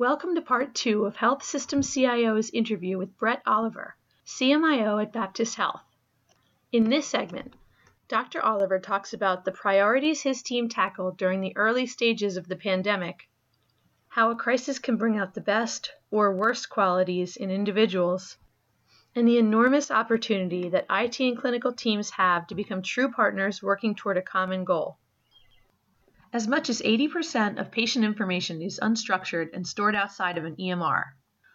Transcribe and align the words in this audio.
Welcome 0.00 0.34
to 0.36 0.40
part 0.40 0.74
two 0.74 1.04
of 1.04 1.16
Health 1.16 1.42
System 1.42 1.82
CIO's 1.82 2.48
interview 2.48 2.96
with 2.96 3.18
Brett 3.18 3.42
Oliver, 3.44 3.96
CMIO 4.24 5.02
at 5.02 5.12
Baptist 5.12 5.56
Health. 5.56 5.82
In 6.72 6.88
this 6.88 7.06
segment, 7.06 7.52
Dr. 8.08 8.40
Oliver 8.40 8.78
talks 8.78 9.12
about 9.12 9.44
the 9.44 9.52
priorities 9.52 10.22
his 10.22 10.42
team 10.42 10.70
tackled 10.70 11.18
during 11.18 11.42
the 11.42 11.54
early 11.54 11.84
stages 11.84 12.38
of 12.38 12.48
the 12.48 12.56
pandemic, 12.56 13.28
how 14.08 14.30
a 14.30 14.36
crisis 14.36 14.78
can 14.78 14.96
bring 14.96 15.18
out 15.18 15.34
the 15.34 15.42
best 15.42 15.92
or 16.10 16.34
worst 16.34 16.70
qualities 16.70 17.36
in 17.36 17.50
individuals, 17.50 18.38
and 19.14 19.28
the 19.28 19.36
enormous 19.36 19.90
opportunity 19.90 20.70
that 20.70 20.86
IT 20.88 21.20
and 21.20 21.36
clinical 21.36 21.74
teams 21.74 22.08
have 22.08 22.46
to 22.46 22.54
become 22.54 22.80
true 22.80 23.12
partners 23.12 23.62
working 23.62 23.94
toward 23.94 24.16
a 24.16 24.22
common 24.22 24.64
goal. 24.64 24.96
As 26.32 26.46
much 26.46 26.70
as 26.70 26.80
80% 26.82 27.58
of 27.58 27.72
patient 27.72 28.04
information 28.04 28.62
is 28.62 28.78
unstructured 28.80 29.50
and 29.52 29.66
stored 29.66 29.96
outside 29.96 30.38
of 30.38 30.44
an 30.44 30.54
EMR. 30.54 31.06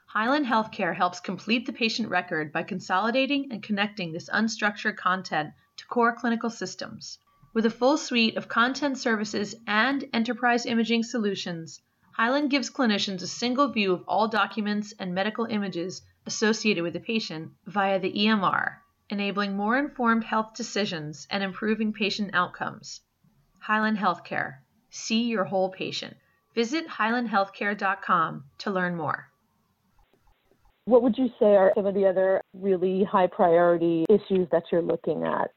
Hyland 0.08 0.48
Healthcare 0.48 0.94
helps 0.94 1.22
complete 1.22 1.66
the 1.66 1.72
patient 1.72 2.10
record 2.10 2.52
by 2.52 2.64
consolidating 2.64 3.48
and 3.54 3.64
connecting 3.64 4.12
this 4.12 4.30
unstructured 4.30 4.98
content 4.98 5.54
to 5.78 5.86
core 5.86 6.14
clinical 6.14 6.50
systems. 6.50 7.18
With 7.54 7.66
a 7.66 7.70
full 7.70 7.96
suite 7.96 8.36
of 8.36 8.50
content 8.50 8.98
services 8.98 9.56
and 9.66 10.04
enterprise 10.12 10.66
imaging 10.66 11.04
solutions, 11.04 11.82
Hyland 12.12 12.50
gives 12.50 12.70
clinicians 12.70 13.22
a 13.22 13.28
single 13.28 13.70
view 13.70 13.94
of 13.94 14.04
all 14.10 14.28
documents 14.28 14.94
and 15.00 15.16
medical 15.16 15.46
images 15.46 16.02
associated 16.26 16.84
with 16.84 16.92
the 16.92 17.00
patient 17.00 17.54
via 17.66 17.98
the 17.98 18.12
EMR, 18.12 18.76
enabling 19.10 19.56
more 19.56 19.78
informed 19.78 20.26
health 20.26 20.54
decisions 20.54 21.28
and 21.32 21.44
improving 21.44 21.94
patient 21.94 22.32
outcomes. 22.34 23.00
Hyland 23.62 23.98
Healthcare. 23.98 24.58
See 24.98 25.24
your 25.24 25.44
whole 25.44 25.70
patient. 25.70 26.16
Visit 26.56 26.88
hylandhealthcare.com 26.88 28.46
to 28.60 28.72
learn 28.72 28.96
more. 28.96 29.28
What 30.86 31.04
would 31.04 31.18
you 31.18 31.28
say 31.38 31.48
are 31.58 31.74
some 31.76 31.86
of 31.86 31.94
the 31.94 32.06
other 32.06 32.40
really 32.54 33.04
high 33.04 33.28
priority 33.28 34.06
issues 34.08 34.48
that 34.54 34.64
you're 34.72 34.82
looking 34.82 35.24
at? 35.24 35.52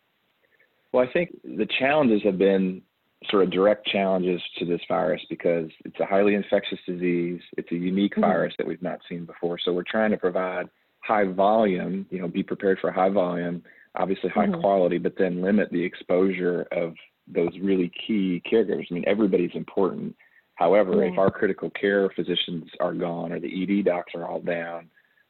Well, 0.90 1.06
I 1.08 1.12
think 1.12 1.30
the 1.44 1.68
challenges 1.78 2.20
have 2.24 2.36
been 2.36 2.82
sort 3.30 3.44
of 3.44 3.52
direct 3.52 3.86
challenges 3.86 4.42
to 4.58 4.64
this 4.64 4.80
virus 4.88 5.22
because 5.30 5.70
it's 5.84 6.00
a 6.00 6.04
highly 6.04 6.34
infectious 6.34 6.80
disease. 6.84 7.40
It's 7.56 7.70
a 7.70 7.76
unique 7.76 8.12
mm-hmm. 8.12 8.22
virus 8.22 8.54
that 8.58 8.66
we've 8.66 8.82
not 8.82 8.98
seen 9.08 9.24
before. 9.24 9.56
So 9.64 9.72
we're 9.72 9.84
trying 9.88 10.10
to 10.10 10.16
provide 10.16 10.66
high 11.04 11.26
volume, 11.26 12.06
you 12.10 12.20
know, 12.20 12.26
be 12.26 12.42
prepared 12.42 12.80
for 12.80 12.90
high 12.90 13.10
volume, 13.10 13.62
obviously 13.94 14.30
high 14.30 14.46
mm-hmm. 14.46 14.60
quality, 14.60 14.98
but 14.98 15.14
then 15.16 15.42
limit 15.42 15.68
the 15.70 15.84
exposure 15.84 16.66
of 16.72 16.94
those 17.32 17.50
really 17.60 17.90
key 18.06 18.42
caregivers. 18.50 18.86
I 18.90 18.94
mean, 18.94 19.04
everybody's 19.06 19.54
important. 19.54 20.16
However, 20.54 21.04
yeah. 21.04 21.12
if 21.12 21.18
our 21.18 21.30
critical 21.30 21.70
care 21.70 22.10
physicians 22.10 22.68
are 22.80 22.94
gone 22.94 23.32
or 23.32 23.40
the 23.40 23.62
ED 23.62 23.84
docs 23.84 24.14
are 24.14 24.26
all 24.26 24.40
down, 24.40 24.88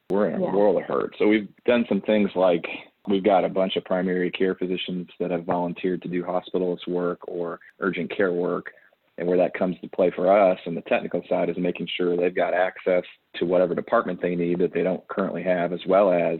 we're 0.09 0.29
in 0.29 0.41
a 0.41 0.43
yeah. 0.43 0.51
world 0.51 0.81
of 0.81 0.87
hurt. 0.87 1.15
So 1.19 1.27
we've 1.27 1.47
done 1.65 1.85
some 1.87 2.01
things 2.01 2.31
like 2.35 2.65
we've 3.07 3.23
got 3.23 3.45
a 3.45 3.49
bunch 3.49 3.75
of 3.75 3.85
primary 3.85 4.31
care 4.31 4.55
physicians 4.55 5.07
that 5.19 5.31
have 5.31 5.45
volunteered 5.45 6.01
to 6.01 6.07
do 6.07 6.23
hospitalist 6.23 6.87
work 6.87 7.19
or 7.27 7.59
urgent 7.79 8.15
care 8.15 8.33
work. 8.33 8.71
And 9.17 9.27
where 9.27 9.37
that 9.37 9.53
comes 9.53 9.75
to 9.81 9.89
play 9.89 10.11
for 10.15 10.31
us 10.31 10.57
on 10.65 10.75
the 10.75 10.81
technical 10.81 11.21
side 11.27 11.49
is 11.49 11.57
making 11.57 11.89
sure 11.97 12.15
they've 12.15 12.33
got 12.33 12.53
access 12.53 13.03
to 13.35 13.45
whatever 13.45 13.75
department 13.75 14.21
they 14.21 14.33
need 14.33 14.59
that 14.59 14.73
they 14.73 14.81
don't 14.81 15.05
currently 15.09 15.43
have, 15.43 15.73
as 15.73 15.81
well 15.85 16.11
as 16.13 16.39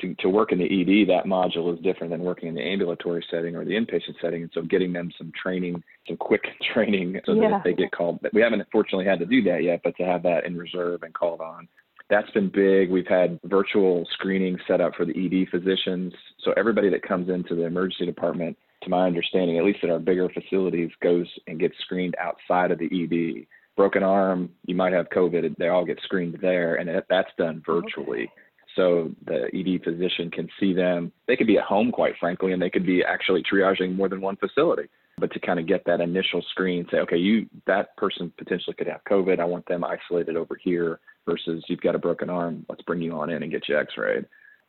to, 0.00 0.14
to 0.16 0.28
work 0.28 0.52
in 0.52 0.58
the 0.58 0.64
ED, 0.64 1.08
that 1.08 1.24
module 1.26 1.72
is 1.74 1.82
different 1.82 2.10
than 2.10 2.20
working 2.20 2.48
in 2.48 2.54
the 2.54 2.62
ambulatory 2.62 3.24
setting 3.30 3.56
or 3.56 3.64
the 3.64 3.72
inpatient 3.72 4.14
setting. 4.20 4.42
And 4.42 4.50
so 4.52 4.62
getting 4.62 4.92
them 4.92 5.10
some 5.16 5.32
training, 5.40 5.82
some 6.06 6.16
quick 6.16 6.44
training 6.74 7.20
so 7.24 7.32
yeah. 7.32 7.50
that 7.50 7.56
if 7.58 7.64
they 7.64 7.72
get 7.74 7.92
called, 7.92 8.20
we 8.32 8.42
haven't 8.42 8.62
fortunately 8.70 9.06
had 9.06 9.18
to 9.20 9.26
do 9.26 9.42
that 9.44 9.62
yet, 9.62 9.80
but 9.82 9.96
to 9.96 10.04
have 10.04 10.22
that 10.24 10.44
in 10.44 10.56
reserve 10.56 11.02
and 11.02 11.14
called 11.14 11.40
on. 11.40 11.68
That's 12.08 12.30
been 12.30 12.50
big. 12.50 12.90
We've 12.90 13.06
had 13.06 13.40
virtual 13.44 14.06
screening 14.12 14.58
set 14.68 14.80
up 14.80 14.94
for 14.94 15.04
the 15.04 15.12
ED 15.12 15.48
physicians. 15.50 16.12
So 16.44 16.52
everybody 16.56 16.88
that 16.90 17.02
comes 17.02 17.28
into 17.28 17.56
the 17.56 17.64
emergency 17.64 18.06
department, 18.06 18.56
to 18.82 18.90
my 18.90 19.06
understanding, 19.06 19.58
at 19.58 19.64
least 19.64 19.80
at 19.82 19.90
our 19.90 19.98
bigger 19.98 20.28
facilities, 20.28 20.90
goes 21.02 21.26
and 21.48 21.58
gets 21.58 21.74
screened 21.80 22.14
outside 22.20 22.70
of 22.70 22.78
the 22.78 22.86
ED. 22.86 23.46
Broken 23.76 24.04
arm, 24.04 24.50
you 24.66 24.74
might 24.74 24.92
have 24.92 25.08
COVID, 25.08 25.56
they 25.58 25.68
all 25.68 25.84
get 25.84 26.00
screened 26.04 26.38
there, 26.40 26.76
and 26.76 26.88
that's 27.08 27.30
done 27.36 27.62
virtually. 27.66 28.22
Okay 28.22 28.32
so 28.76 29.10
the 29.24 29.48
ED 29.54 29.82
physician 29.82 30.30
can 30.30 30.48
see 30.60 30.72
them. 30.72 31.10
They 31.26 31.34
could 31.36 31.46
be 31.46 31.58
at 31.58 31.64
home, 31.64 31.90
quite 31.90 32.14
frankly, 32.20 32.52
and 32.52 32.60
they 32.60 32.70
could 32.70 32.86
be 32.86 33.02
actually 33.02 33.42
triaging 33.42 33.96
more 33.96 34.08
than 34.08 34.20
one 34.20 34.36
facility. 34.36 34.88
But 35.18 35.32
to 35.32 35.40
kind 35.40 35.58
of 35.58 35.66
get 35.66 35.84
that 35.86 36.02
initial 36.02 36.42
screen, 36.50 36.86
say, 36.90 36.98
okay, 36.98 37.16
you 37.16 37.46
that 37.66 37.96
person 37.96 38.30
potentially 38.36 38.74
could 38.74 38.86
have 38.86 39.00
COVID. 39.10 39.40
I 39.40 39.46
want 39.46 39.66
them 39.66 39.82
isolated 39.82 40.36
over 40.36 40.56
here 40.62 41.00
versus 41.24 41.64
you've 41.68 41.80
got 41.80 41.94
a 41.94 41.98
broken 41.98 42.28
arm. 42.28 42.66
Let's 42.68 42.82
bring 42.82 43.00
you 43.00 43.12
on 43.12 43.30
in 43.30 43.42
and 43.42 43.50
get 43.50 43.66
you 43.66 43.78
X-rayed. 43.78 44.26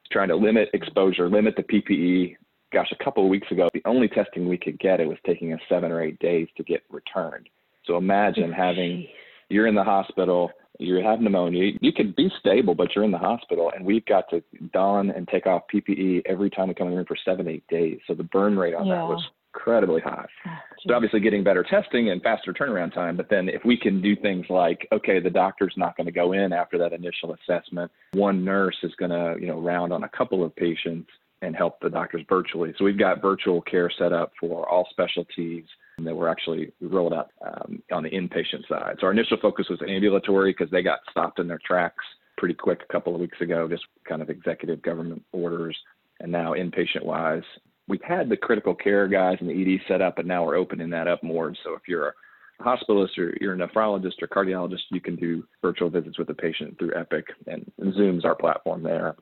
Trying 0.09 0.29
to 0.29 0.37
limit 0.37 0.69
exposure, 0.73 1.29
limit 1.29 1.55
the 1.57 1.63
PPE. 1.63 2.37
Gosh, 2.71 2.93
a 2.97 3.03
couple 3.03 3.25
of 3.25 3.29
weeks 3.29 3.51
ago, 3.51 3.67
the 3.73 3.81
only 3.85 4.07
testing 4.07 4.47
we 4.47 4.57
could 4.57 4.79
get 4.79 5.01
it 5.01 5.07
was 5.07 5.17
taking 5.25 5.51
us 5.51 5.59
seven 5.67 5.91
or 5.91 6.01
eight 6.01 6.17
days 6.19 6.47
to 6.55 6.63
get 6.63 6.81
returned. 6.89 7.49
So 7.85 7.97
imagine 7.97 8.53
having 8.53 9.07
you're 9.49 9.67
in 9.67 9.75
the 9.75 9.83
hospital 9.83 10.51
you 10.79 10.97
have 11.03 11.21
pneumonia. 11.21 11.73
You 11.81 11.91
can 11.91 12.13
be 12.15 12.29
stable, 12.39 12.75
but 12.75 12.95
you're 12.95 13.03
in 13.03 13.11
the 13.11 13.17
hospital, 13.17 13.71
and 13.75 13.85
we've 13.85 14.05
got 14.05 14.29
to 14.29 14.43
don 14.73 15.09
and 15.11 15.27
take 15.27 15.47
off 15.47 15.63
PPE 15.73 16.23
every 16.25 16.49
time 16.49 16.67
we 16.67 16.73
come 16.73 16.87
in 16.87 16.91
the 16.91 16.97
room 16.97 17.05
for 17.07 17.17
seven, 17.25 17.47
eight 17.47 17.65
days. 17.67 17.99
So 18.07 18.13
the 18.13 18.23
burn 18.23 18.57
rate 18.57 18.75
on 18.75 18.85
yeah. 18.85 18.95
that 18.95 19.07
was 19.07 19.23
incredibly 19.53 20.01
high. 20.01 20.27
Oh, 20.45 20.51
so 20.85 20.93
obviously 20.93 21.19
getting 21.19 21.43
better 21.43 21.63
testing 21.63 22.11
and 22.11 22.21
faster 22.21 22.53
turnaround 22.53 22.93
time. 22.93 23.17
But 23.17 23.29
then 23.29 23.49
if 23.49 23.65
we 23.65 23.75
can 23.77 24.01
do 24.01 24.15
things 24.15 24.45
like, 24.49 24.87
okay, 24.91 25.19
the 25.19 25.29
doctor's 25.29 25.73
not 25.77 25.97
going 25.97 26.05
to 26.05 26.11
go 26.11 26.33
in 26.33 26.53
after 26.53 26.77
that 26.77 26.93
initial 26.93 27.35
assessment. 27.35 27.91
One 28.13 28.45
nurse 28.45 28.77
is 28.83 28.93
going 28.99 29.11
to, 29.11 29.35
you 29.39 29.47
know, 29.47 29.59
round 29.59 29.91
on 29.91 30.03
a 30.03 30.09
couple 30.09 30.43
of 30.43 30.55
patients 30.55 31.09
and 31.41 31.55
help 31.55 31.79
the 31.81 31.89
doctors 31.89 32.23
virtually. 32.29 32.73
So 32.77 32.85
we've 32.85 32.99
got 32.99 33.21
virtual 33.21 33.61
care 33.61 33.91
set 33.97 34.13
up 34.13 34.31
for 34.39 34.67
all 34.69 34.87
specialties 34.91 35.65
that 36.05 36.15
we're 36.15 36.27
actually 36.27 36.71
rolled 36.81 37.13
out 37.13 37.31
um, 37.45 37.81
on 37.91 38.03
the 38.03 38.09
inpatient 38.09 38.67
side. 38.69 38.97
So 38.99 39.07
our 39.07 39.11
initial 39.11 39.37
focus 39.41 39.67
was 39.69 39.79
ambulatory 39.87 40.51
because 40.51 40.69
they 40.69 40.83
got 40.83 40.99
stopped 41.09 41.39
in 41.39 41.47
their 41.47 41.59
tracks 41.65 42.03
pretty 42.37 42.53
quick 42.53 42.81
a 42.87 42.93
couple 42.93 43.15
of 43.15 43.21
weeks 43.21 43.41
ago, 43.41 43.67
just 43.67 43.83
kind 44.07 44.21
of 44.21 44.29
executive 44.29 44.81
government 44.81 45.23
orders. 45.31 45.75
And 46.19 46.31
now 46.31 46.53
inpatient 46.53 47.03
wise, 47.03 47.43
we've 47.87 48.01
had 48.03 48.29
the 48.29 48.37
critical 48.37 48.75
care 48.75 49.07
guys 49.07 49.37
and 49.39 49.49
the 49.49 49.75
ED 49.75 49.81
set 49.87 50.01
up, 50.01 50.19
and 50.19 50.27
now 50.27 50.45
we're 50.45 50.55
opening 50.55 50.89
that 50.91 51.07
up 51.07 51.23
more. 51.23 51.53
So 51.63 51.73
if 51.73 51.81
you're 51.87 52.09
a 52.09 52.63
hospitalist 52.63 53.17
or 53.17 53.35
you're 53.41 53.53
a 53.53 53.57
nephrologist 53.57 54.21
or 54.21 54.27
cardiologist, 54.27 54.83
you 54.91 55.01
can 55.01 55.15
do 55.15 55.43
virtual 55.63 55.89
visits 55.89 56.19
with 56.19 56.27
the 56.27 56.33
patient 56.33 56.77
through 56.77 56.95
Epic, 56.95 57.25
and 57.47 57.71
Zoom's 57.95 58.25
our 58.25 58.35
platform 58.35 58.83
there. 58.83 59.15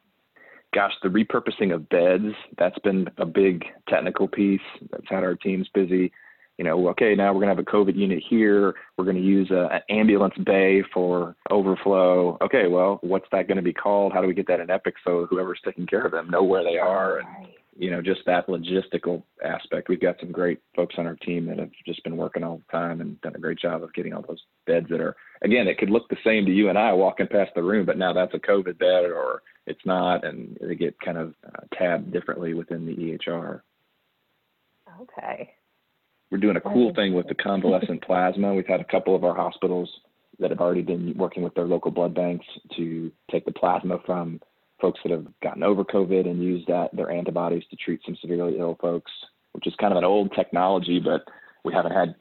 Gosh, 0.73 0.93
the 1.01 1.09
repurposing 1.09 1.73
of 1.73 1.87
beds, 1.87 2.35
that's 2.57 2.79
been 2.79 3.07
a 3.17 3.25
big 3.25 3.63
technical 3.87 4.27
piece 4.27 4.59
that's 4.91 5.07
had 5.09 5.23
our 5.23 5.35
teams 5.35 5.69
busy 5.73 6.11
you 6.57 6.63
know, 6.63 6.87
okay, 6.89 7.15
now 7.15 7.33
we're 7.33 7.41
going 7.41 7.55
to 7.55 7.55
have 7.55 7.59
a 7.59 7.63
COVID 7.69 7.95
unit 7.95 8.23
here. 8.29 8.73
We're 8.97 9.03
going 9.03 9.17
to 9.17 9.21
use 9.21 9.51
a, 9.51 9.67
an 9.73 9.81
ambulance 9.89 10.35
bay 10.45 10.83
for 10.93 11.35
overflow. 11.51 12.37
Okay, 12.41 12.67
well, 12.67 12.99
what's 13.01 13.27
that 13.31 13.47
going 13.47 13.57
to 13.57 13.63
be 13.63 13.73
called? 13.73 14.13
How 14.13 14.21
do 14.21 14.27
we 14.27 14.33
get 14.33 14.47
that 14.47 14.61
in 14.61 14.69
Epic 14.69 14.95
so 15.03 15.27
whoever's 15.29 15.59
taking 15.65 15.85
care 15.85 16.05
of 16.05 16.11
them 16.11 16.29
know 16.29 16.43
where 16.43 16.63
they 16.63 16.77
are? 16.77 17.19
And, 17.19 17.47
you 17.77 17.91
know, 17.91 18.01
just 18.01 18.21
that 18.25 18.47
logistical 18.47 19.23
aspect. 19.43 19.89
We've 19.89 19.99
got 19.99 20.15
some 20.21 20.31
great 20.31 20.59
folks 20.77 20.95
on 20.97 21.05
our 21.05 21.15
team 21.15 21.45
that 21.47 21.59
have 21.59 21.71
just 21.85 22.01
been 22.05 22.15
working 22.15 22.41
all 22.41 22.57
the 22.65 22.71
time 22.71 23.01
and 23.01 23.19
done 23.19 23.35
a 23.35 23.39
great 23.39 23.59
job 23.59 23.83
of 23.83 23.93
getting 23.93 24.13
all 24.13 24.23
those 24.25 24.41
beds 24.65 24.87
that 24.89 25.01
are, 25.01 25.17
again, 25.41 25.67
it 25.67 25.77
could 25.77 25.89
look 25.89 26.07
the 26.07 26.15
same 26.23 26.45
to 26.45 26.51
you 26.51 26.69
and 26.69 26.77
I 26.77 26.93
walking 26.93 27.27
past 27.27 27.51
the 27.53 27.63
room, 27.63 27.85
but 27.85 27.97
now 27.97 28.13
that's 28.13 28.33
a 28.33 28.39
COVID 28.39 28.77
bed 28.77 29.11
or 29.11 29.41
it's 29.67 29.85
not. 29.85 30.23
And 30.23 30.57
they 30.61 30.75
get 30.75 30.97
kind 31.01 31.17
of 31.17 31.33
uh, 31.45 31.65
tabbed 31.77 32.13
differently 32.13 32.53
within 32.53 32.85
the 32.85 32.95
EHR. 32.95 33.59
Okay. 35.01 35.51
We're 36.35 36.41
doing 36.41 36.57
a 36.57 36.61
cool 36.61 36.93
thing 36.93 37.13
with 37.13 37.29
the 37.29 37.33
convalescent 37.33 38.03
plasma. 38.03 38.53
We've 38.53 38.67
had 38.67 38.81
a 38.81 38.83
couple 38.83 39.15
of 39.15 39.23
our 39.23 39.33
hospitals 39.33 39.89
that 40.37 40.49
have 40.49 40.59
already 40.59 40.81
been 40.81 41.13
working 41.17 41.43
with 41.43 41.53
their 41.53 41.63
local 41.63 41.91
blood 41.91 42.13
banks 42.13 42.45
to 42.75 43.09
take 43.31 43.45
the 43.45 43.53
plasma 43.53 43.99
from 44.05 44.41
folks 44.81 44.99
that 45.05 45.13
have 45.13 45.27
gotten 45.41 45.63
over 45.63 45.85
COVID 45.85 46.29
and 46.29 46.43
use 46.43 46.61
that 46.67 46.93
their 46.93 47.09
antibodies 47.09 47.63
to 47.69 47.77
treat 47.77 48.01
some 48.05 48.17
severely 48.19 48.59
ill 48.59 48.77
folks, 48.81 49.13
which 49.53 49.65
is 49.65 49.73
kind 49.79 49.93
of 49.93 49.97
an 49.97 50.03
old 50.03 50.29
technology, 50.35 50.99
but 50.99 51.23
we 51.63 51.71
haven't 51.71 51.93
had 51.93 52.15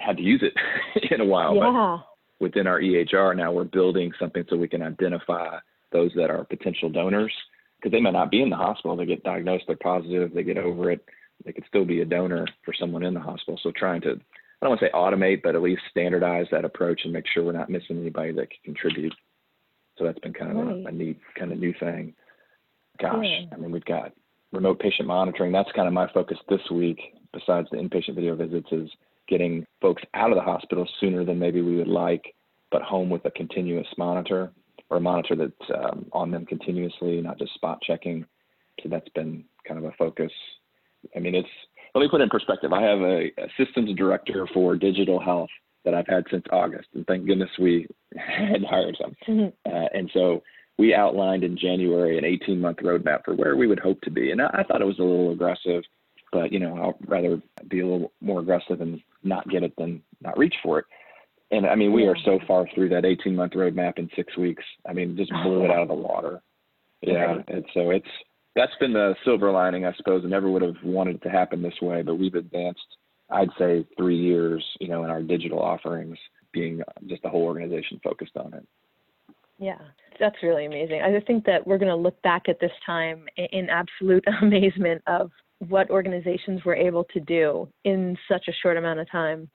had 0.00 0.16
to 0.16 0.22
use 0.24 0.42
it 0.42 1.12
in 1.12 1.20
a 1.20 1.24
while. 1.24 1.54
Yeah. 1.54 1.98
But 2.40 2.44
within 2.44 2.66
our 2.66 2.80
EHR 2.80 3.36
now, 3.36 3.52
we're 3.52 3.62
building 3.62 4.10
something 4.18 4.44
so 4.50 4.56
we 4.56 4.66
can 4.66 4.82
identify 4.82 5.58
those 5.92 6.10
that 6.16 6.28
are 6.28 6.42
potential 6.42 6.90
donors 6.90 7.32
because 7.78 7.92
they 7.92 8.00
may 8.00 8.10
not 8.10 8.32
be 8.32 8.42
in 8.42 8.50
the 8.50 8.56
hospital. 8.56 8.96
They 8.96 9.06
get 9.06 9.22
diagnosed, 9.22 9.66
they're 9.68 9.76
positive, 9.76 10.34
they 10.34 10.42
get 10.42 10.58
over 10.58 10.90
it, 10.90 11.04
they 11.44 11.52
could 11.52 11.64
still 11.68 11.84
be 11.84 12.00
a 12.00 12.04
donor 12.04 12.46
for 12.64 12.74
someone 12.78 13.02
in 13.02 13.14
the 13.14 13.20
hospital. 13.20 13.58
So 13.62 13.72
trying 13.76 14.00
to, 14.02 14.10
I 14.10 14.66
don't 14.66 14.70
want 14.70 14.80
to 14.80 14.86
say 14.86 14.92
automate, 14.94 15.42
but 15.42 15.54
at 15.54 15.62
least 15.62 15.82
standardize 15.90 16.46
that 16.50 16.64
approach 16.64 17.02
and 17.04 17.12
make 17.12 17.24
sure 17.32 17.44
we're 17.44 17.52
not 17.52 17.70
missing 17.70 17.98
anybody 17.98 18.32
that 18.32 18.48
can 18.50 18.74
contribute. 18.74 19.14
So 19.98 20.04
that's 20.04 20.18
been 20.20 20.32
kind 20.32 20.50
of 20.50 20.66
right. 20.66 20.84
a, 20.84 20.88
a, 20.88 20.92
neat, 20.92 21.20
kind 21.38 21.52
of 21.52 21.58
new 21.58 21.74
thing. 21.78 22.14
Gosh, 23.00 23.24
yeah. 23.24 23.46
I 23.52 23.56
mean, 23.56 23.70
we've 23.70 23.84
got 23.84 24.12
remote 24.52 24.80
patient 24.80 25.08
monitoring. 25.08 25.52
That's 25.52 25.70
kind 25.72 25.86
of 25.86 25.94
my 25.94 26.10
focus 26.12 26.38
this 26.48 26.60
week, 26.70 26.98
besides 27.32 27.68
the 27.70 27.76
inpatient 27.76 28.14
video 28.14 28.34
visits, 28.34 28.68
is 28.72 28.88
getting 29.28 29.64
folks 29.80 30.02
out 30.14 30.30
of 30.30 30.36
the 30.36 30.42
hospital 30.42 30.88
sooner 31.00 31.24
than 31.24 31.38
maybe 31.38 31.60
we 31.60 31.76
would 31.76 31.88
like 31.88 32.34
but 32.70 32.82
home 32.82 33.08
with 33.08 33.24
a 33.24 33.30
continuous 33.30 33.86
monitor 33.96 34.50
or 34.90 34.96
a 34.96 35.00
monitor 35.00 35.36
that's 35.36 35.70
um, 35.74 36.06
on 36.12 36.32
them 36.32 36.44
continuously, 36.44 37.20
not 37.20 37.38
just 37.38 37.54
spot 37.54 37.78
checking. 37.82 38.26
So 38.82 38.88
that's 38.88 39.08
been 39.10 39.44
kind 39.66 39.78
of 39.78 39.84
a 39.84 39.92
focus. 39.96 40.32
I 41.16 41.20
mean, 41.20 41.34
it's 41.34 41.48
let 41.94 42.02
me 42.02 42.08
put 42.08 42.20
it 42.20 42.24
in 42.24 42.30
perspective. 42.30 42.72
I 42.72 42.82
have 42.82 43.00
a, 43.00 43.26
a 43.38 43.48
systems 43.56 43.94
director 43.96 44.48
for 44.52 44.76
digital 44.76 45.20
health 45.20 45.50
that 45.84 45.94
I've 45.94 46.06
had 46.08 46.24
since 46.30 46.44
August, 46.50 46.88
and 46.94 47.06
thank 47.06 47.26
goodness 47.26 47.50
we 47.58 47.86
had 48.16 48.64
hired 48.64 48.96
some. 49.00 49.14
Mm-hmm. 49.28 49.72
Uh, 49.72 49.86
and 49.92 50.10
so 50.12 50.42
we 50.78 50.94
outlined 50.94 51.44
in 51.44 51.56
January 51.56 52.18
an 52.18 52.24
18 52.24 52.60
month 52.60 52.78
roadmap 52.78 53.24
for 53.24 53.34
where 53.34 53.56
we 53.56 53.66
would 53.66 53.78
hope 53.78 54.00
to 54.02 54.10
be. 54.10 54.30
And 54.30 54.42
I, 54.42 54.50
I 54.54 54.62
thought 54.64 54.80
it 54.80 54.86
was 54.86 54.98
a 54.98 55.02
little 55.02 55.32
aggressive, 55.32 55.82
but 56.32 56.52
you 56.52 56.58
know, 56.58 56.76
I'll 56.76 56.98
rather 57.06 57.40
be 57.68 57.80
a 57.80 57.86
little 57.86 58.12
more 58.20 58.40
aggressive 58.40 58.80
and 58.80 59.00
not 59.22 59.48
get 59.48 59.62
it 59.62 59.74
than 59.78 60.02
not 60.20 60.36
reach 60.38 60.54
for 60.62 60.80
it. 60.80 60.86
And 61.50 61.66
I 61.66 61.76
mean, 61.76 61.92
we 61.92 62.06
are 62.06 62.16
so 62.24 62.40
far 62.48 62.66
through 62.74 62.88
that 62.88 63.04
18 63.04 63.36
month 63.36 63.52
roadmap 63.52 63.98
in 63.98 64.10
six 64.16 64.36
weeks. 64.36 64.64
I 64.88 64.92
mean, 64.92 65.16
just 65.16 65.30
blew 65.44 65.64
it 65.64 65.70
out 65.70 65.82
of 65.82 65.88
the 65.88 65.94
water. 65.94 66.42
Yeah. 67.02 67.36
And 67.48 67.64
so 67.74 67.90
it's, 67.90 68.08
that's 68.56 68.74
been 68.80 68.92
the 68.92 69.14
silver 69.24 69.50
lining, 69.50 69.84
I 69.84 69.92
suppose. 69.94 70.22
I 70.24 70.28
never 70.28 70.48
would 70.48 70.62
have 70.62 70.76
wanted 70.82 71.16
it 71.16 71.22
to 71.22 71.30
happen 71.30 71.62
this 71.62 71.80
way, 71.82 72.02
but 72.02 72.16
we've 72.16 72.34
advanced, 72.34 72.86
I'd 73.30 73.50
say, 73.58 73.86
three 73.96 74.18
years, 74.18 74.64
you 74.80 74.88
know, 74.88 75.04
in 75.04 75.10
our 75.10 75.22
digital 75.22 75.60
offerings, 75.60 76.16
being 76.52 76.82
just 77.06 77.22
the 77.22 77.28
whole 77.28 77.42
organization 77.42 78.00
focused 78.02 78.36
on 78.36 78.54
it. 78.54 78.66
Yeah, 79.58 79.78
that's 80.18 80.36
really 80.42 80.66
amazing. 80.66 81.02
I 81.02 81.18
think 81.20 81.44
that 81.46 81.66
we're 81.66 81.78
going 81.78 81.90
to 81.90 81.96
look 81.96 82.20
back 82.22 82.48
at 82.48 82.60
this 82.60 82.72
time 82.84 83.26
in 83.36 83.68
absolute 83.70 84.24
amazement 84.42 85.02
of 85.06 85.30
what 85.68 85.90
organizations 85.90 86.64
were 86.64 86.74
able 86.74 87.04
to 87.04 87.20
do 87.20 87.68
in 87.84 88.16
such 88.28 88.48
a 88.48 88.52
short 88.62 88.76
amount 88.76 89.00
of 89.00 89.10
time. 89.10 89.48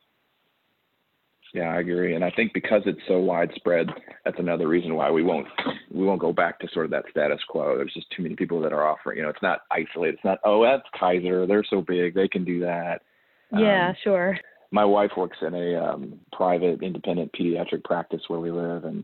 Yeah, 1.53 1.69
I 1.69 1.79
agree, 1.79 2.13
and 2.13 2.23
I 2.23 2.29
think 2.31 2.53
because 2.53 2.83
it's 2.85 2.99
so 3.07 3.19
widespread, 3.19 3.87
that's 4.23 4.37
another 4.37 4.67
reason 4.67 4.93
why 4.93 5.09
we 5.09 5.23
won't 5.23 5.47
we 5.91 6.05
won't 6.05 6.21
go 6.21 6.31
back 6.31 6.59
to 6.59 6.67
sort 6.71 6.85
of 6.85 6.91
that 6.91 7.05
status 7.09 7.39
quo. 7.49 7.75
There's 7.75 7.93
just 7.93 8.05
too 8.15 8.21
many 8.21 8.35
people 8.35 8.61
that 8.61 8.71
are 8.71 8.87
offering. 8.87 9.17
You 9.17 9.23
know, 9.23 9.29
it's 9.29 9.41
not 9.41 9.61
isolated. 9.71 10.15
It's 10.15 10.25
not 10.25 10.39
oh 10.45 10.63
that's 10.63 10.87
Kaiser. 10.99 11.47
They're 11.47 11.63
so 11.67 11.81
big, 11.81 12.13
they 12.13 12.27
can 12.27 12.45
do 12.45 12.59
that. 12.59 13.01
Yeah, 13.51 13.89
um, 13.89 13.95
sure. 14.03 14.37
My 14.71 14.85
wife 14.85 15.11
works 15.17 15.37
in 15.41 15.55
a 15.55 15.75
um, 15.75 16.19
private 16.31 16.83
independent 16.83 17.31
pediatric 17.33 17.83
practice 17.83 18.21
where 18.27 18.39
we 18.39 18.51
live, 18.51 18.85
and 18.85 19.03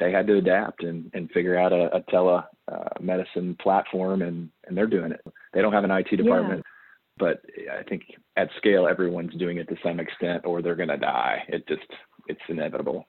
they 0.00 0.10
had 0.10 0.26
to 0.26 0.36
adapt 0.36 0.82
and, 0.82 1.10
and 1.14 1.30
figure 1.30 1.58
out 1.58 1.72
a, 1.72 1.96
a 1.96 2.00
telemedicine 2.12 3.52
uh, 3.52 3.62
platform, 3.62 4.22
and, 4.22 4.50
and 4.66 4.76
they're 4.76 4.86
doing 4.88 5.12
it. 5.12 5.20
They 5.54 5.62
don't 5.62 5.72
have 5.72 5.84
an 5.84 5.92
IT 5.92 6.16
department, 6.16 6.64
yeah. 6.64 6.75
But 7.18 7.40
I 7.72 7.82
think 7.82 8.02
at 8.36 8.48
scale, 8.58 8.86
everyone's 8.86 9.34
doing 9.36 9.58
it 9.58 9.68
to 9.68 9.76
some 9.82 10.00
extent, 10.00 10.44
or 10.44 10.62
they're 10.62 10.76
going 10.76 10.88
to 10.88 10.96
die. 10.96 11.42
It 11.48 11.66
just 11.68 11.86
it's 12.28 12.40
inevitable. 12.48 13.06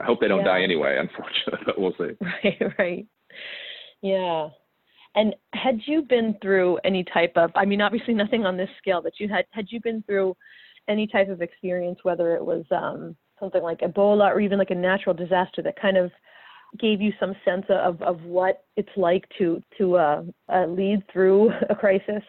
I 0.00 0.04
hope 0.04 0.20
they 0.20 0.28
don't 0.28 0.40
yeah. 0.40 0.58
die 0.58 0.62
anyway, 0.62 0.98
unfortunately, 1.00 1.64
but 1.64 1.80
we'll 1.80 1.94
see. 1.98 2.16
Right, 2.20 2.78
right. 2.78 3.06
Yeah. 4.02 4.48
And 5.14 5.34
had 5.54 5.80
you 5.86 6.02
been 6.02 6.36
through 6.42 6.78
any 6.84 7.02
type 7.02 7.32
of, 7.36 7.50
I 7.54 7.64
mean, 7.64 7.80
obviously 7.80 8.12
nothing 8.12 8.44
on 8.44 8.58
this 8.58 8.68
scale, 8.76 9.00
but 9.02 9.14
you 9.18 9.28
had, 9.28 9.46
had 9.50 9.66
you 9.70 9.80
been 9.80 10.02
through 10.02 10.36
any 10.88 11.06
type 11.06 11.30
of 11.30 11.40
experience, 11.40 12.00
whether 12.02 12.36
it 12.36 12.44
was 12.44 12.64
um, 12.70 13.16
something 13.40 13.62
like 13.62 13.80
Ebola 13.80 14.26
or 14.26 14.40
even 14.40 14.58
like 14.58 14.70
a 14.70 14.74
natural 14.74 15.14
disaster 15.14 15.62
that 15.62 15.80
kind 15.80 15.96
of 15.96 16.10
gave 16.78 17.00
you 17.00 17.12
some 17.18 17.34
sense 17.44 17.64
of, 17.70 18.02
of 18.02 18.22
what 18.22 18.64
it's 18.76 18.88
like 18.96 19.24
to 19.38 19.62
to 19.78 19.96
uh, 19.96 20.22
uh, 20.52 20.66
lead 20.66 21.02
through 21.12 21.50
a 21.70 21.74
crisis? 21.74 22.22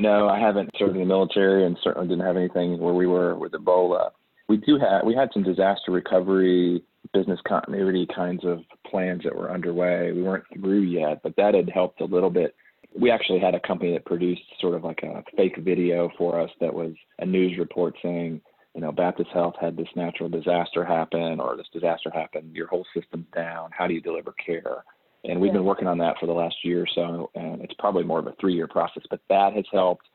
No, 0.00 0.28
I 0.28 0.38
haven't 0.38 0.70
served 0.78 0.94
in 0.94 1.00
the 1.00 1.06
military, 1.06 1.66
and 1.66 1.76
certainly 1.82 2.08
didn't 2.08 2.24
have 2.24 2.36
anything 2.36 2.78
where 2.78 2.94
we 2.94 3.06
were 3.06 3.36
with 3.36 3.52
Ebola. 3.52 4.10
We 4.48 4.56
do 4.56 4.78
have 4.78 5.04
we 5.04 5.14
had 5.14 5.28
some 5.32 5.42
disaster 5.42 5.92
recovery, 5.92 6.82
business 7.12 7.38
continuity 7.46 8.06
kinds 8.14 8.44
of 8.44 8.60
plans 8.86 9.22
that 9.24 9.36
were 9.36 9.50
underway. 9.50 10.12
We 10.12 10.22
weren't 10.22 10.44
through 10.54 10.82
yet, 10.82 11.22
but 11.22 11.36
that 11.36 11.54
had 11.54 11.68
helped 11.68 12.00
a 12.00 12.06
little 12.06 12.30
bit. 12.30 12.54
We 12.98 13.10
actually 13.10 13.40
had 13.40 13.54
a 13.54 13.60
company 13.60 13.92
that 13.92 14.06
produced 14.06 14.42
sort 14.58 14.74
of 14.74 14.84
like 14.84 15.02
a 15.02 15.22
fake 15.36 15.58
video 15.58 16.10
for 16.16 16.40
us 16.40 16.50
that 16.60 16.74
was 16.74 16.94
a 17.18 17.26
news 17.26 17.58
report 17.58 17.94
saying 18.02 18.40
you 18.74 18.80
know, 18.80 18.92
Baptist 18.92 19.30
Health 19.32 19.54
had 19.60 19.76
this 19.76 19.88
natural 19.96 20.28
disaster 20.28 20.84
happen 20.84 21.40
or 21.40 21.56
this 21.56 21.66
disaster 21.72 22.10
happened, 22.12 22.54
your 22.54 22.68
whole 22.68 22.86
system's 22.94 23.26
down. 23.34 23.70
How 23.76 23.86
do 23.86 23.94
you 23.94 24.00
deliver 24.00 24.32
care? 24.32 24.84
And 25.24 25.40
we've 25.40 25.48
yeah. 25.48 25.58
been 25.58 25.64
working 25.64 25.88
on 25.88 25.98
that 25.98 26.16
for 26.18 26.26
the 26.26 26.32
last 26.32 26.56
year 26.64 26.82
or 26.82 26.86
so, 26.94 27.30
and 27.34 27.60
it's 27.60 27.74
probably 27.78 28.04
more 28.04 28.18
of 28.18 28.26
a 28.26 28.34
three 28.40 28.54
year 28.54 28.66
process, 28.66 29.02
but 29.10 29.20
that 29.28 29.52
has 29.54 29.64
helped 29.72 30.06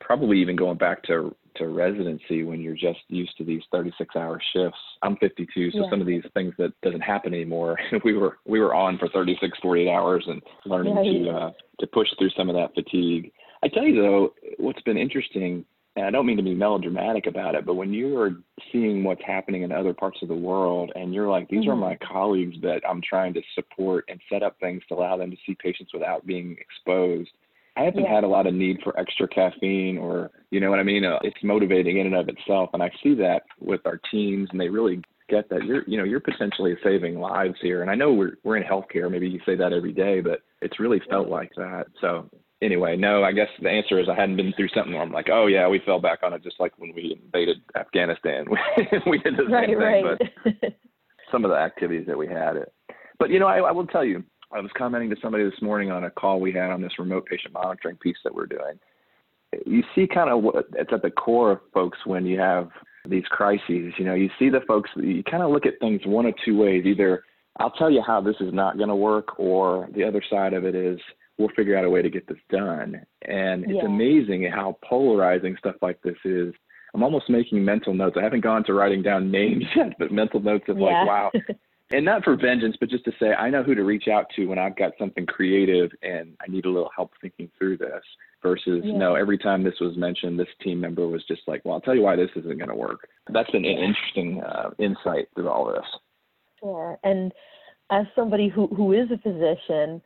probably 0.00 0.38
even 0.40 0.56
going 0.56 0.78
back 0.78 1.02
to 1.04 1.34
to 1.56 1.68
residency 1.68 2.42
when 2.42 2.60
you're 2.60 2.74
just 2.74 2.98
used 3.08 3.36
to 3.38 3.44
these 3.44 3.62
36 3.70 4.16
hour 4.16 4.40
shifts. 4.52 4.78
I'm 5.02 5.16
52, 5.18 5.70
so 5.70 5.78
yeah. 5.78 5.82
some 5.88 6.00
of 6.00 6.06
these 6.06 6.24
things 6.34 6.52
that 6.58 6.72
doesn't 6.82 7.00
happen 7.00 7.32
anymore. 7.32 7.78
we 8.04 8.14
were 8.14 8.38
we 8.44 8.60
were 8.60 8.74
on 8.74 8.98
for 8.98 9.08
36, 9.08 9.56
48 9.62 9.88
hours 9.88 10.24
and 10.26 10.42
learning 10.66 10.96
to 10.96 11.30
uh, 11.30 11.50
to 11.80 11.86
push 11.86 12.08
through 12.18 12.30
some 12.36 12.50
of 12.50 12.56
that 12.56 12.74
fatigue. 12.74 13.32
I 13.62 13.68
tell 13.68 13.84
you 13.84 14.02
though, 14.02 14.34
what's 14.58 14.82
been 14.82 14.98
interesting 14.98 15.64
and 15.96 16.04
I 16.04 16.10
don't 16.10 16.26
mean 16.26 16.36
to 16.38 16.42
be 16.42 16.54
melodramatic 16.54 17.26
about 17.26 17.54
it, 17.54 17.64
but 17.64 17.74
when 17.74 17.92
you 17.92 18.18
are 18.18 18.30
seeing 18.72 19.04
what's 19.04 19.22
happening 19.24 19.62
in 19.62 19.70
other 19.70 19.94
parts 19.94 20.18
of 20.22 20.28
the 20.28 20.34
world 20.34 20.90
and 20.96 21.14
you're 21.14 21.28
like, 21.28 21.48
these 21.48 21.62
mm-hmm. 21.62 21.70
are 21.70 21.76
my 21.76 21.96
colleagues 21.96 22.56
that 22.62 22.80
I'm 22.88 23.00
trying 23.00 23.32
to 23.34 23.42
support 23.54 24.04
and 24.08 24.20
set 24.30 24.42
up 24.42 24.58
things 24.58 24.82
to 24.88 24.94
allow 24.94 25.16
them 25.16 25.30
to 25.30 25.36
see 25.46 25.56
patients 25.62 25.92
without 25.94 26.26
being 26.26 26.56
exposed. 26.58 27.30
I 27.76 27.82
haven't 27.82 28.04
yeah. 28.04 28.14
had 28.14 28.24
a 28.24 28.28
lot 28.28 28.46
of 28.46 28.54
need 28.54 28.78
for 28.82 28.98
extra 28.98 29.28
caffeine 29.28 29.98
or, 29.98 30.30
you 30.50 30.60
know 30.60 30.70
what 30.70 30.80
I 30.80 30.84
mean? 30.84 31.04
Uh, 31.04 31.18
it's 31.22 31.42
motivating 31.44 31.98
in 31.98 32.06
and 32.06 32.16
of 32.16 32.28
itself. 32.28 32.70
And 32.72 32.82
I 32.82 32.90
see 33.02 33.14
that 33.16 33.42
with 33.60 33.80
our 33.84 34.00
teams 34.10 34.48
and 34.50 34.60
they 34.60 34.68
really 34.68 35.00
get 35.28 35.48
that 35.50 35.64
you're, 35.64 35.84
you 35.86 35.96
know, 35.96 36.04
you're 36.04 36.20
potentially 36.20 36.76
saving 36.82 37.20
lives 37.20 37.56
here. 37.62 37.82
And 37.82 37.90
I 37.90 37.94
know 37.94 38.12
we're, 38.12 38.34
we're 38.42 38.56
in 38.56 38.64
healthcare. 38.64 39.10
Maybe 39.10 39.28
you 39.28 39.40
say 39.46 39.54
that 39.56 39.72
every 39.72 39.92
day, 39.92 40.20
but 40.20 40.40
it's 40.60 40.80
really 40.80 41.00
felt 41.08 41.28
like 41.28 41.50
that. 41.56 41.86
So 42.00 42.28
anyway, 42.62 42.96
no, 42.96 43.22
I 43.22 43.32
guess 43.32 43.48
the 43.60 43.68
answer 43.68 44.00
is 44.00 44.08
I 44.08 44.14
hadn't 44.14 44.36
been 44.36 44.52
through 44.56 44.68
something 44.74 44.92
where 44.92 45.02
I'm 45.02 45.12
like, 45.12 45.28
oh 45.30 45.46
yeah, 45.46 45.68
we 45.68 45.80
fell 45.84 46.00
back 46.00 46.20
on 46.22 46.32
it 46.32 46.42
just 46.42 46.60
like 46.60 46.72
when 46.78 46.94
we 46.94 47.18
invaded 47.22 47.58
Afghanistan. 47.76 48.46
we 49.06 49.18
did 49.18 49.36
the 49.36 49.44
right, 49.44 49.68
same 49.68 49.78
right. 49.78 50.18
thing, 50.18 50.54
but 50.60 50.72
some 51.30 51.44
of 51.44 51.50
the 51.50 51.56
activities 51.56 52.06
that 52.06 52.18
we 52.18 52.26
had. 52.26 52.56
It. 52.56 52.72
But 53.18 53.30
you 53.30 53.38
know, 53.38 53.46
I, 53.46 53.58
I 53.58 53.72
will 53.72 53.86
tell 53.86 54.04
you, 54.04 54.24
I 54.52 54.60
was 54.60 54.70
commenting 54.76 55.10
to 55.10 55.16
somebody 55.20 55.44
this 55.44 55.62
morning 55.62 55.90
on 55.90 56.04
a 56.04 56.10
call 56.10 56.40
we 56.40 56.52
had 56.52 56.70
on 56.70 56.80
this 56.80 56.98
remote 56.98 57.26
patient 57.26 57.54
monitoring 57.54 57.96
piece 57.96 58.16
that 58.24 58.34
we're 58.34 58.46
doing. 58.46 58.78
You 59.66 59.82
see 59.94 60.06
kind 60.12 60.30
of 60.30 60.42
what 60.42 60.66
it's 60.74 60.92
at 60.92 61.02
the 61.02 61.10
core 61.10 61.52
of 61.52 61.60
folks 61.72 61.98
when 62.04 62.26
you 62.26 62.38
have 62.40 62.70
these 63.08 63.24
crises. 63.30 63.92
You 63.98 64.04
know, 64.04 64.14
you 64.14 64.28
see 64.38 64.48
the 64.48 64.60
folks, 64.66 64.90
you 64.96 65.22
kind 65.24 65.42
of 65.42 65.50
look 65.50 65.66
at 65.66 65.78
things 65.80 66.00
one 66.04 66.26
of 66.26 66.34
two 66.44 66.56
ways. 66.56 66.84
Either 66.86 67.22
I'll 67.58 67.70
tell 67.70 67.90
you 67.90 68.02
how 68.04 68.20
this 68.20 68.36
is 68.40 68.52
not 68.52 68.78
going 68.78 68.88
to 68.88 68.96
work, 68.96 69.38
or 69.38 69.88
the 69.94 70.04
other 70.04 70.22
side 70.28 70.54
of 70.54 70.64
it 70.64 70.74
is 70.74 70.98
we'll 71.38 71.48
figure 71.56 71.76
out 71.76 71.84
a 71.84 71.90
way 71.90 72.02
to 72.02 72.10
get 72.10 72.26
this 72.28 72.38
done. 72.50 73.04
And 73.22 73.64
it's 73.64 73.74
yeah. 73.74 73.86
amazing 73.86 74.44
how 74.44 74.78
polarizing 74.84 75.56
stuff 75.58 75.76
like 75.82 76.00
this 76.02 76.16
is. 76.24 76.54
I'm 76.94 77.02
almost 77.02 77.28
making 77.28 77.64
mental 77.64 77.92
notes. 77.92 78.16
I 78.18 78.22
haven't 78.22 78.42
gone 78.42 78.64
to 78.64 78.74
writing 78.74 79.02
down 79.02 79.30
names 79.30 79.64
yet, 79.76 79.94
but 79.98 80.12
mental 80.12 80.40
notes 80.40 80.64
of 80.68 80.78
yeah. 80.78 80.84
like, 80.84 81.06
wow. 81.06 81.32
and 81.90 82.04
not 82.04 82.22
for 82.22 82.36
vengeance, 82.36 82.76
but 82.78 82.88
just 82.88 83.04
to 83.04 83.12
say 83.20 83.32
I 83.32 83.50
know 83.50 83.62
who 83.62 83.74
to 83.74 83.82
reach 83.82 84.06
out 84.08 84.26
to 84.36 84.46
when 84.46 84.58
I've 84.58 84.76
got 84.76 84.92
something 84.98 85.26
creative 85.26 85.90
and 86.02 86.36
I 86.40 86.50
need 86.50 86.66
a 86.66 86.70
little 86.70 86.90
help 86.94 87.12
thinking 87.20 87.50
through 87.58 87.78
this. 87.78 88.02
Versus, 88.42 88.82
yeah. 88.84 88.98
no, 88.98 89.14
every 89.14 89.38
time 89.38 89.64
this 89.64 89.80
was 89.80 89.96
mentioned, 89.96 90.38
this 90.38 90.46
team 90.62 90.78
member 90.78 91.08
was 91.08 91.24
just 91.26 91.40
like, 91.46 91.64
well, 91.64 91.74
I'll 91.74 91.80
tell 91.80 91.94
you 91.94 92.02
why 92.02 92.14
this 92.14 92.28
isn't 92.36 92.58
going 92.58 92.68
to 92.68 92.74
work. 92.74 93.08
That's 93.32 93.50
been 93.50 93.64
an 93.64 93.78
interesting 93.78 94.42
uh, 94.42 94.68
insight 94.78 95.28
through 95.34 95.48
all 95.48 95.64
this. 95.64 95.86
Sure. 96.60 96.98
And 97.02 97.32
as 97.90 98.04
somebody 98.14 98.50
who, 98.50 98.66
who 98.66 98.92
is 98.92 99.10
a 99.10 99.16
physician, 99.16 100.02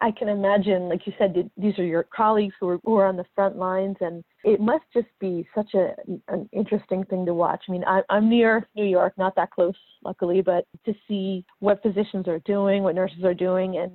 I 0.00 0.10
can 0.10 0.28
imagine, 0.28 0.88
like 0.88 1.06
you 1.06 1.12
said, 1.18 1.50
these 1.56 1.78
are 1.78 1.84
your 1.84 2.04
colleagues 2.04 2.54
who 2.60 2.68
are, 2.68 2.78
who 2.84 2.96
are 2.96 3.06
on 3.06 3.16
the 3.16 3.24
front 3.34 3.56
lines, 3.56 3.96
and 4.00 4.24
it 4.44 4.60
must 4.60 4.84
just 4.92 5.08
be 5.20 5.46
such 5.54 5.74
a 5.74 5.94
an 6.28 6.48
interesting 6.52 7.04
thing 7.04 7.26
to 7.26 7.34
watch. 7.34 7.64
I 7.68 7.72
mean, 7.72 7.84
I, 7.84 8.02
I'm 8.08 8.28
near 8.28 8.68
New 8.74 8.84
York, 8.84 9.14
not 9.16 9.34
that 9.36 9.50
close, 9.50 9.74
luckily, 10.04 10.42
but 10.42 10.66
to 10.84 10.94
see 11.06 11.44
what 11.60 11.82
physicians 11.82 12.28
are 12.28 12.40
doing, 12.40 12.82
what 12.82 12.94
nurses 12.94 13.24
are 13.24 13.34
doing, 13.34 13.78
and 13.78 13.92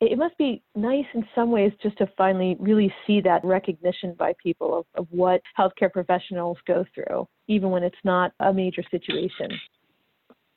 it 0.00 0.18
must 0.18 0.36
be 0.36 0.62
nice 0.74 1.06
in 1.14 1.24
some 1.34 1.50
ways 1.50 1.72
just 1.82 1.96
to 1.98 2.08
finally 2.16 2.56
really 2.58 2.92
see 3.06 3.20
that 3.20 3.44
recognition 3.44 4.14
by 4.18 4.34
people 4.42 4.78
of, 4.78 4.86
of 4.96 5.06
what 5.10 5.40
healthcare 5.58 5.92
professionals 5.92 6.58
go 6.66 6.84
through, 6.94 7.28
even 7.46 7.70
when 7.70 7.84
it's 7.84 7.94
not 8.04 8.32
a 8.40 8.52
major 8.52 8.82
situation. 8.90 9.48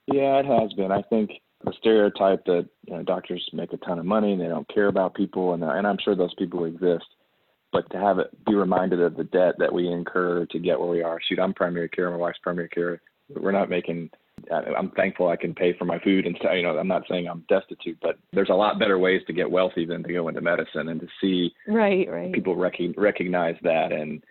Yeah, 0.08 0.40
it 0.40 0.46
has 0.46 0.74
been. 0.74 0.92
I 0.92 1.02
think 1.04 1.32
the 1.65 1.74
stereotype 1.79 2.45
that 2.45 2.67
you 2.86 2.93
know, 2.93 3.03
doctors 3.03 3.48
make 3.51 3.74
a 3.74 3.77
ton 3.77 4.00
of 4.00 4.05
money 4.05 4.31
and 4.31 4.41
they 4.41 4.48
don't 4.48 4.67
care 4.74 4.88
about 4.88 5.15
people, 5.15 5.53
and 5.53 5.63
and 5.63 5.86
I'm 5.86 5.98
sure 6.03 6.15
those 6.15 6.34
people 6.36 6.65
exist. 6.65 7.05
But 7.72 7.89
to 7.91 7.98
have 7.98 8.19
it 8.19 8.27
be 8.45 8.55
reminded 8.55 9.01
of 9.01 9.17
the 9.17 9.25
debt 9.25 9.55
that 9.60 9.74
we 9.74 9.88
incur 9.88 10.45
to 10.45 10.60
get 10.60 10.79
where 10.79 10.89
we 10.89 11.03
are. 11.03 11.19
Shoot, 11.27 11.39
I'm 11.39 11.53
primary 11.53 11.89
care. 11.89 12.10
My 12.10 12.17
wife's 12.17 12.39
primary 12.41 12.69
care. 12.69 13.01
We're 13.29 13.51
not 13.51 13.69
making. 13.69 14.12
I'm 14.51 14.91
thankful 14.91 15.29
I 15.29 15.38
can 15.38 15.55
pay 15.55 15.74
for 15.77 15.86
my 15.86 15.98
food 16.00 16.27
and 16.27 16.38
you 16.53 16.62
know 16.62 16.77
I'm 16.77 16.88
not 16.88 17.03
saying 17.10 17.27
I'm 17.27 17.45
destitute, 17.50 17.98
but 18.01 18.17
there's 18.31 18.50
a 18.50 18.53
lot 18.53 18.77
better 18.77 19.00
ways 19.00 19.22
to 19.27 19.34
get 19.34 19.50
wealthy 19.50 19.86
than 19.86 20.03
to 20.03 20.13
go 20.13 20.27
into 20.27 20.41
medicine 20.41 20.89
and 20.89 21.00
to 21.00 21.07
see 21.19 21.51
right, 21.67 22.07
right. 22.10 22.34
people 22.34 22.55
rec- 22.55 22.77
recognize 22.95 23.55
that 23.63 23.91
and 23.91 24.24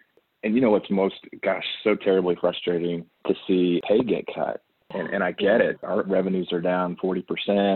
and 0.44 0.54
you 0.54 0.60
know 0.60 0.70
what's 0.70 0.90
most 0.90 1.16
gosh 1.42 1.64
so 1.82 1.96
terribly 1.96 2.36
frustrating 2.40 3.04
to 3.26 3.34
see 3.48 3.80
pay 3.88 4.04
get 4.04 4.24
cut 4.32 4.62
And, 4.94 5.08
and 5.10 5.24
I 5.24 5.32
get 5.32 5.60
it. 5.60 5.78
Our 5.82 6.02
revenues 6.04 6.48
are 6.52 6.60
down 6.60 6.96
40%, 7.02 7.24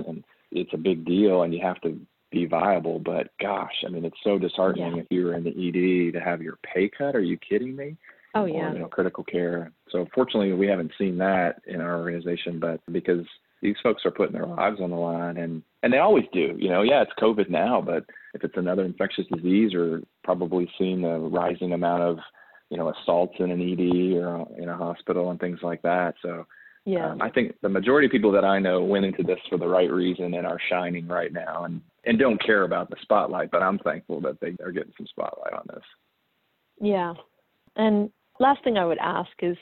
and 0.08 0.24
it's 0.50 0.72
a 0.72 0.78
big 0.78 1.04
deal, 1.04 1.42
and 1.42 1.52
you 1.52 1.60
have 1.62 1.80
to 1.82 1.98
be 2.30 2.46
viable. 2.46 2.98
But 2.98 3.28
gosh, 3.40 3.84
I 3.86 3.90
mean, 3.90 4.04
it's 4.04 4.16
so 4.22 4.38
disheartening 4.38 4.96
yeah. 4.96 5.02
if 5.02 5.06
you 5.10 5.24
were 5.24 5.34
in 5.34 5.44
the 5.44 5.50
ED 5.50 6.12
to 6.14 6.20
have 6.20 6.42
your 6.42 6.58
pay 6.62 6.90
cut. 6.96 7.16
Are 7.16 7.20
you 7.20 7.38
kidding 7.38 7.74
me? 7.74 7.96
Oh 8.34 8.44
yeah. 8.44 8.70
Or, 8.70 8.72
you 8.74 8.78
know, 8.80 8.88
critical 8.88 9.24
care. 9.24 9.72
So 9.90 10.06
fortunately, 10.14 10.52
we 10.52 10.66
haven't 10.66 10.92
seen 10.98 11.18
that 11.18 11.62
in 11.66 11.80
our 11.80 11.98
organization, 11.98 12.60
but 12.60 12.80
because 12.92 13.24
these 13.62 13.76
folks 13.82 14.04
are 14.04 14.10
putting 14.10 14.34
their 14.34 14.46
lives 14.46 14.80
on 14.80 14.90
the 14.90 14.96
line 14.96 15.36
and 15.36 15.62
and 15.82 15.92
they 15.92 15.98
always 15.98 16.24
do 16.32 16.54
you 16.58 16.68
know 16.68 16.82
yeah 16.82 17.02
it's 17.02 17.12
covid 17.20 17.50
now 17.50 17.80
but 17.80 18.04
if 18.34 18.44
it's 18.44 18.56
another 18.56 18.84
infectious 18.84 19.26
disease 19.34 19.74
or 19.74 20.00
probably 20.22 20.70
seeing 20.78 21.04
a 21.04 21.18
rising 21.18 21.72
amount 21.72 22.02
of 22.02 22.18
you 22.70 22.76
know 22.76 22.92
assaults 22.92 23.34
in 23.38 23.50
an 23.50 23.60
ed 23.60 24.16
or 24.16 24.46
in 24.58 24.68
a 24.68 24.76
hospital 24.76 25.30
and 25.30 25.40
things 25.40 25.58
like 25.62 25.82
that 25.82 26.14
so 26.22 26.46
yeah 26.88 27.10
um, 27.10 27.22
i 27.22 27.28
think 27.28 27.54
the 27.62 27.68
majority 27.68 28.06
of 28.06 28.12
people 28.12 28.32
that 28.32 28.44
i 28.44 28.58
know 28.58 28.82
went 28.82 29.04
into 29.04 29.22
this 29.22 29.38
for 29.48 29.58
the 29.58 29.66
right 29.66 29.90
reason 29.90 30.34
and 30.34 30.46
are 30.46 30.58
shining 30.70 31.06
right 31.06 31.32
now 31.32 31.64
and 31.64 31.80
and 32.04 32.18
don't 32.18 32.42
care 32.44 32.62
about 32.62 32.88
the 32.90 32.96
spotlight 33.02 33.50
but 33.50 33.62
i'm 33.62 33.78
thankful 33.78 34.20
that 34.20 34.40
they 34.40 34.56
are 34.62 34.72
getting 34.72 34.92
some 34.96 35.06
spotlight 35.06 35.52
on 35.52 35.64
this 35.68 35.84
yeah 36.80 37.12
and 37.76 38.10
last 38.40 38.62
thing 38.64 38.78
i 38.78 38.84
would 38.84 38.98
ask 38.98 39.30
is 39.40 39.56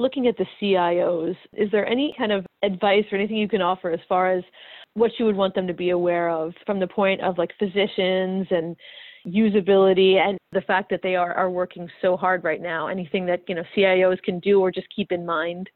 looking 0.00 0.26
at 0.26 0.36
the 0.36 0.46
CIOs, 0.60 1.36
is 1.52 1.70
there 1.70 1.86
any 1.86 2.14
kind 2.16 2.32
of 2.32 2.46
advice 2.62 3.04
or 3.10 3.18
anything 3.18 3.36
you 3.36 3.48
can 3.48 3.62
offer 3.62 3.90
as 3.90 4.00
far 4.08 4.32
as 4.32 4.42
what 4.94 5.12
you 5.18 5.24
would 5.24 5.36
want 5.36 5.54
them 5.54 5.66
to 5.66 5.74
be 5.74 5.90
aware 5.90 6.30
of 6.30 6.52
from 6.66 6.80
the 6.80 6.86
point 6.86 7.20
of 7.20 7.38
like 7.38 7.50
physicians 7.58 8.46
and 8.50 8.76
usability 9.26 10.16
and 10.16 10.38
the 10.52 10.60
fact 10.62 10.90
that 10.90 11.00
they 11.02 11.14
are, 11.14 11.34
are 11.34 11.50
working 11.50 11.88
so 12.00 12.16
hard 12.16 12.42
right 12.42 12.62
now? 12.62 12.88
Anything 12.88 13.26
that, 13.26 13.42
you 13.48 13.54
know, 13.54 13.64
CIOs 13.76 14.20
can 14.22 14.40
do 14.40 14.60
or 14.60 14.70
just 14.70 14.88
keep 14.94 15.12
in 15.12 15.24
mind? 15.24 15.68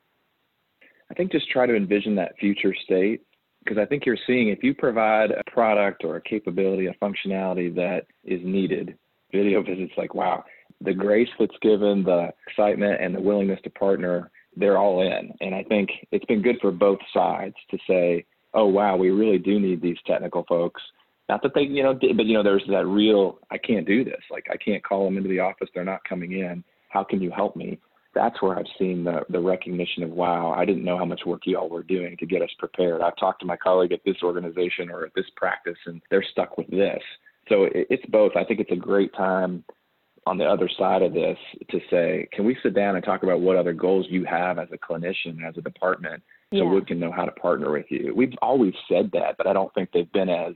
I 1.15 1.17
think 1.17 1.31
just 1.31 1.49
try 1.49 1.65
to 1.65 1.77
envision 1.77 2.17
that 2.17 2.37
future 2.41 2.75
state 2.85 3.23
because 3.63 3.79
I 3.79 3.87
think 3.87 4.05
you're 4.05 4.19
seeing 4.27 4.49
if 4.49 4.65
you 4.65 4.75
provide 4.75 5.31
a 5.31 5.49
product 5.49 6.03
or 6.03 6.17
a 6.17 6.21
capability, 6.21 6.87
a 6.87 6.95
functionality 6.95 7.73
that 7.77 8.07
is 8.25 8.41
needed, 8.43 8.99
video 9.31 9.63
visits 9.63 9.93
like, 9.97 10.13
wow, 10.13 10.43
the 10.81 10.93
grace 10.93 11.29
that's 11.39 11.57
given, 11.63 12.03
the 12.03 12.31
excitement, 12.49 13.01
and 13.01 13.15
the 13.15 13.21
willingness 13.21 13.61
to 13.63 13.71
partner, 13.71 14.33
they're 14.57 14.77
all 14.77 15.03
in. 15.03 15.33
And 15.41 15.55
I 15.55 15.63
think 15.63 15.89
it's 16.11 16.25
been 16.25 16.43
good 16.43 16.57
for 16.61 16.73
both 16.73 16.99
sides 17.13 17.55
to 17.71 17.79
say, 17.89 18.25
oh, 18.53 18.67
wow, 18.67 18.97
we 18.97 19.11
really 19.11 19.39
do 19.39 19.61
need 19.61 19.81
these 19.81 19.99
technical 20.09 20.45
folks. 20.49 20.83
Not 21.29 21.45
that 21.45 21.53
they, 21.55 21.63
you 21.63 21.85
know, 21.85 21.95
but, 21.95 22.27
you 22.27 22.35
know, 22.35 22.43
there's 22.43 22.65
that 22.69 22.87
real, 22.87 23.39
I 23.53 23.59
can't 23.59 23.87
do 23.87 24.03
this. 24.03 24.21
Like, 24.33 24.49
I 24.51 24.57
can't 24.57 24.83
call 24.83 25.05
them 25.05 25.17
into 25.17 25.29
the 25.29 25.39
office. 25.39 25.69
They're 25.77 25.85
not 25.85 26.03
coming 26.09 26.33
in. 26.33 26.65
How 26.89 27.05
can 27.05 27.23
you 27.23 27.31
help 27.31 27.55
me? 27.55 27.79
That's 28.15 28.41
where 28.41 28.59
I've 28.59 28.67
seen 28.79 29.05
the, 29.05 29.23
the 29.29 29.41
recognition 29.41 30.03
of, 30.03 30.11
wow, 30.11 30.53
I 30.57 30.65
didn't 30.65 30.85
know 30.85 30.97
how 30.97 31.05
much 31.05 31.23
work 31.27 31.43
you 31.45 31.59
all 31.59 31.69
were 31.69 31.83
doing 31.83 32.17
to 32.19 32.27
get 32.27 32.43
us 32.43 32.51
prepared. 32.59 33.03
I've 33.03 33.17
talked 33.17 33.41
to 33.41 33.47
my 33.47 33.57
colleague 33.57 33.93
at 33.93 34.05
this 34.05 34.17
organization 34.23 34.91
or 34.91 35.05
at 35.05 35.15
this 35.15 35.27
practice, 35.37 35.79
and 35.87 36.01
they're 36.11 36.25
stuck 36.33 36.57
with 36.57 36.69
this. 36.69 37.03
So 37.49 37.69
it's 37.73 38.07
both. 38.07 38.33
I 38.37 38.45
think 38.45 38.61
it's 38.61 38.71
a 38.73 38.77
great 38.77 39.13
time 39.15 39.65
on 40.27 40.39
the 40.39 40.45
other 40.45 40.71
side 40.79 41.03
of 41.03 41.13
this 41.13 41.37
to 41.71 41.81
say, 41.91 42.27
can 42.33 42.45
we 42.45 42.57
sit 42.63 42.75
down 42.75 42.97
and 42.97 43.05
talk 43.05 43.23
about 43.23 43.41
what 43.41 43.57
other 43.57 43.73
goals 43.73 44.07
you 44.09 44.25
have 44.25 44.59
as 44.59 44.69
a 44.73 44.79
clinician, 44.79 45.47
as 45.47 45.57
a 45.59 45.61
department, 45.61 46.23
so 46.53 46.65
yeah. 46.65 46.71
we 46.71 46.81
can 46.83 46.99
know 46.99 47.13
how 47.13 47.25
to 47.25 47.33
partner 47.33 47.71
with 47.73 47.87
you? 47.91 48.15
We've 48.15 48.33
always 48.41 48.73
said 48.89 49.11
that, 49.13 49.37
but 49.37 49.47
I 49.47 49.53
don't 49.53 49.73
think 49.75 49.91
they've 49.93 50.11
been 50.13 50.31
as, 50.31 50.55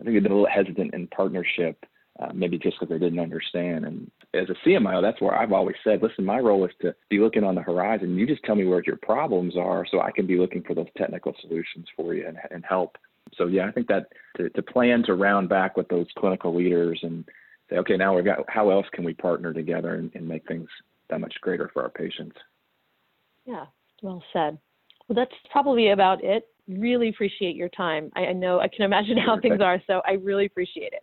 I 0.00 0.04
think 0.04 0.14
they've 0.14 0.22
been 0.22 0.32
a 0.32 0.36
little 0.36 0.48
hesitant 0.48 0.94
in 0.94 1.08
partnership, 1.08 1.84
uh, 2.20 2.32
maybe 2.34 2.58
just 2.58 2.78
because 2.78 2.90
they 2.90 2.98
didn't 2.98 3.18
understand. 3.18 3.84
And 3.84 4.10
as 4.34 4.48
a 4.50 4.68
CMO, 4.68 5.00
that's 5.00 5.20
where 5.20 5.34
I've 5.34 5.52
always 5.52 5.76
said, 5.82 6.02
listen, 6.02 6.24
my 6.24 6.38
role 6.38 6.64
is 6.64 6.72
to 6.82 6.94
be 7.08 7.18
looking 7.18 7.44
on 7.44 7.54
the 7.54 7.62
horizon. 7.62 8.16
You 8.16 8.26
just 8.26 8.42
tell 8.44 8.56
me 8.56 8.66
where 8.66 8.82
your 8.84 8.96
problems 8.96 9.56
are 9.56 9.86
so 9.90 10.00
I 10.00 10.10
can 10.10 10.26
be 10.26 10.36
looking 10.36 10.62
for 10.62 10.74
those 10.74 10.86
technical 10.96 11.34
solutions 11.40 11.86
for 11.96 12.14
you 12.14 12.26
and, 12.26 12.36
and 12.50 12.64
help. 12.68 12.96
So 13.36 13.46
yeah, 13.46 13.66
I 13.66 13.72
think 13.72 13.86
that 13.88 14.06
to, 14.36 14.50
to 14.50 14.62
plan 14.62 15.02
to 15.04 15.14
round 15.14 15.48
back 15.48 15.76
with 15.76 15.88
those 15.88 16.06
clinical 16.18 16.54
leaders 16.54 16.98
and 17.02 17.24
say, 17.70 17.76
okay, 17.76 17.96
now 17.96 18.14
we've 18.14 18.24
got 18.24 18.38
how 18.48 18.70
else 18.70 18.86
can 18.92 19.04
we 19.04 19.14
partner 19.14 19.52
together 19.52 19.94
and, 19.94 20.10
and 20.14 20.26
make 20.28 20.46
things 20.46 20.68
that 21.08 21.20
much 21.20 21.34
greater 21.40 21.70
for 21.72 21.82
our 21.82 21.90
patients. 21.90 22.36
Yeah, 23.46 23.66
well 24.02 24.22
said. 24.32 24.58
Well, 25.08 25.16
that's 25.16 25.34
probably 25.50 25.90
about 25.90 26.22
it. 26.22 26.48
Really 26.68 27.08
appreciate 27.08 27.56
your 27.56 27.68
time. 27.70 28.12
I, 28.14 28.26
I 28.26 28.32
know 28.32 28.60
I 28.60 28.68
can 28.68 28.84
imagine 28.84 29.16
how 29.16 29.40
things 29.40 29.60
are, 29.60 29.82
so 29.86 30.02
I 30.06 30.12
really 30.12 30.46
appreciate 30.46 30.92
it. 30.92 31.02